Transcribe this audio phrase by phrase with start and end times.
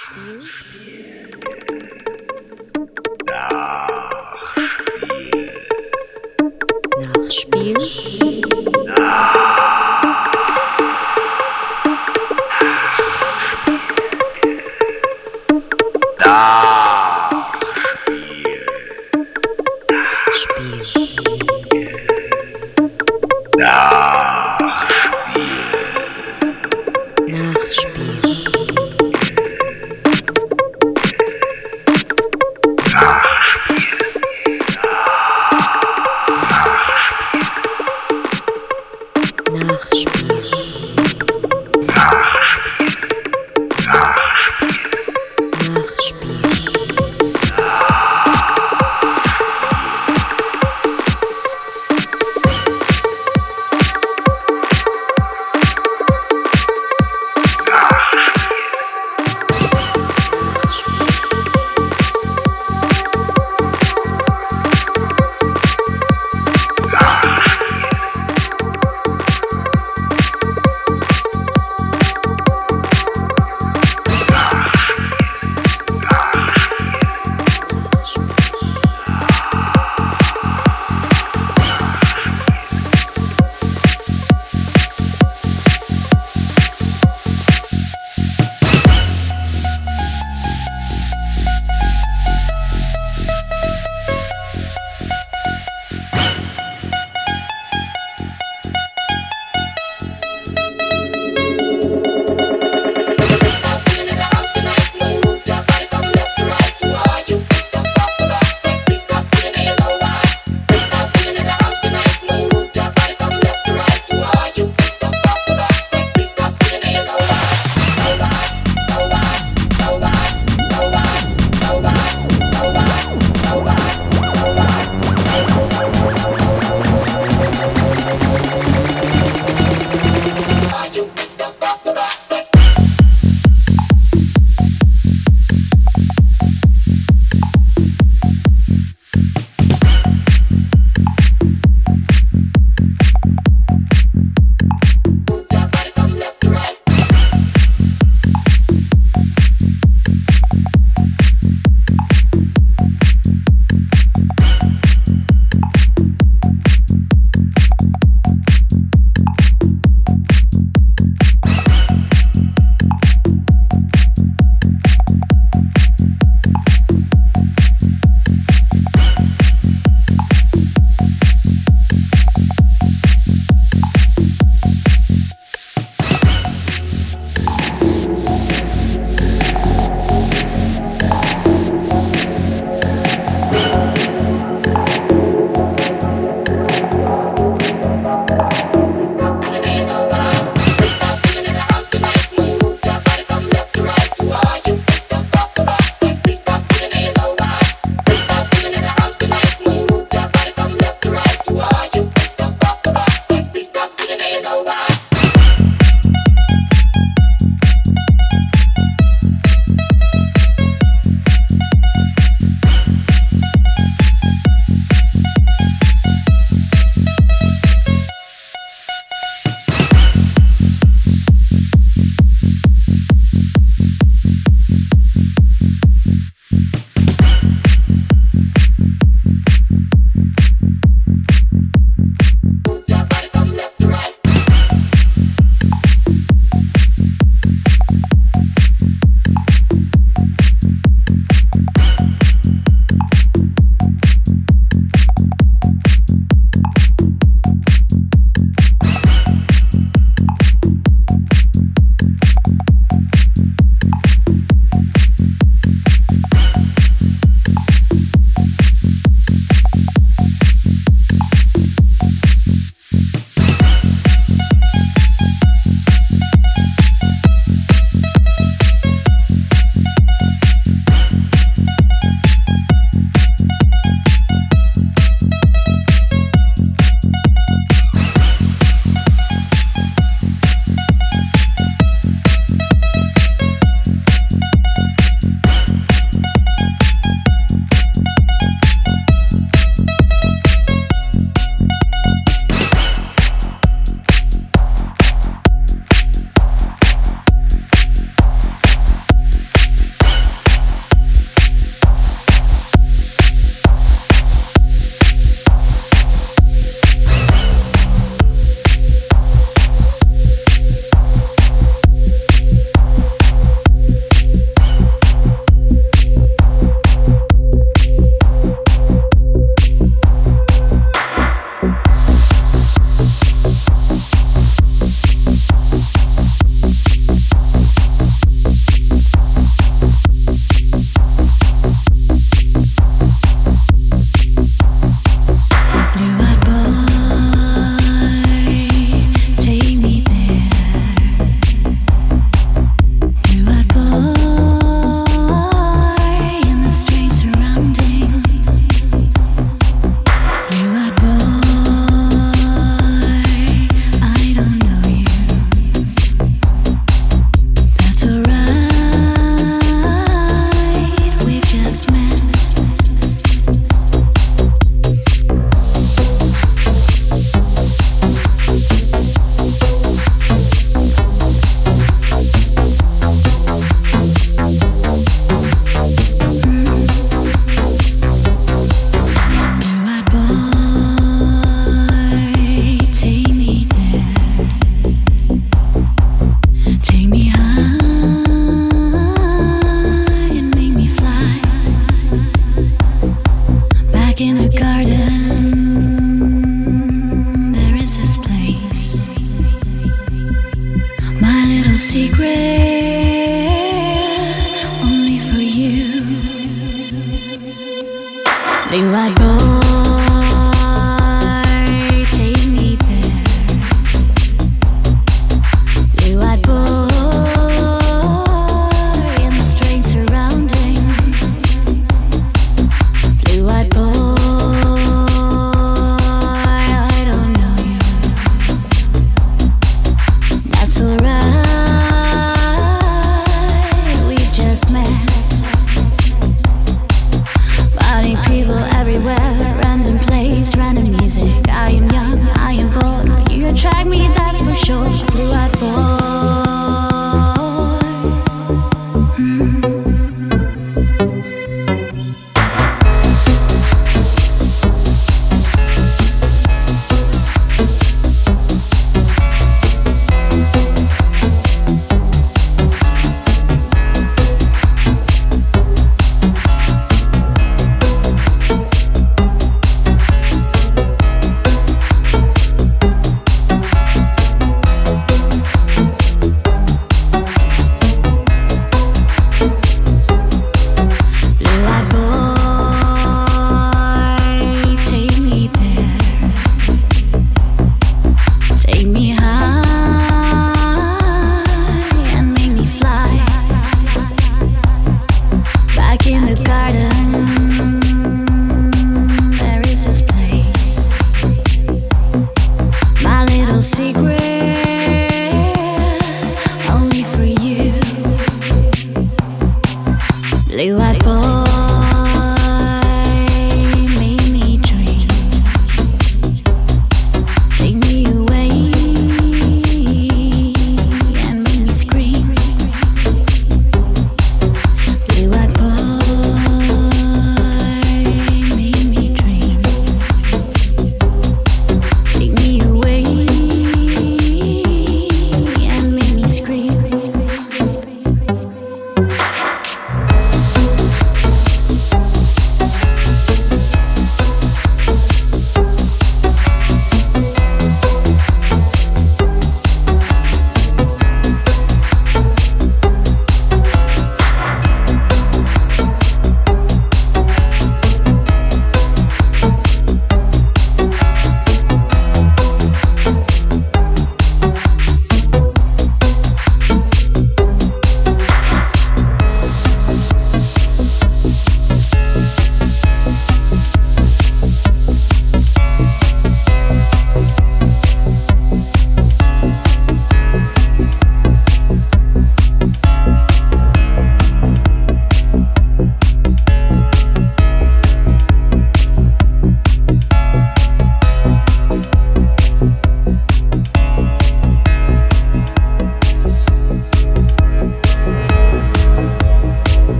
[0.00, 0.40] Nachspiel.
[6.98, 7.80] Nachspiel.
[7.80, 8.09] Spiel.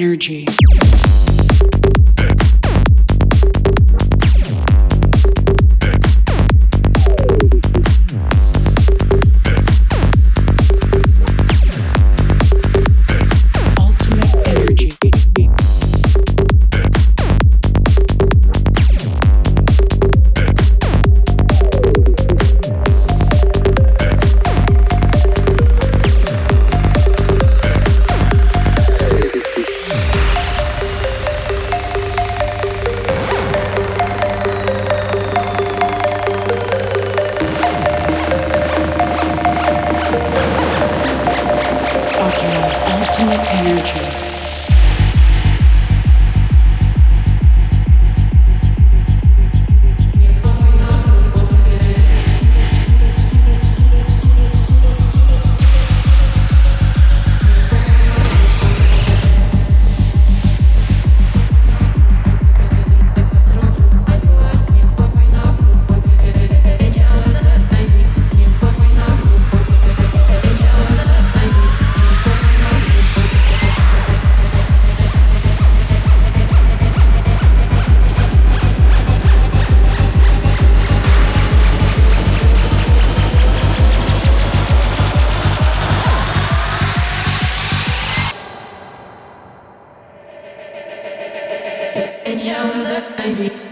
[0.00, 0.46] Energy.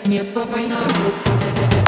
[0.08, 1.87] And you're going to...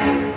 [0.00, 0.29] Thank you.